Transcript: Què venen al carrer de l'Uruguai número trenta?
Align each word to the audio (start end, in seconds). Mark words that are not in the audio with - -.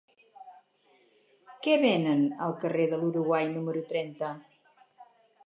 Què 1.67 1.75
venen 1.83 2.23
al 2.47 2.57
carrer 2.65 2.89
de 2.95 3.01
l'Uruguai 3.03 3.47
número 3.59 3.85
trenta? 3.95 4.33